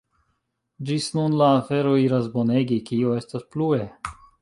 [0.91, 3.83] Ĝis nun la afero iras bonege, kio estos plue?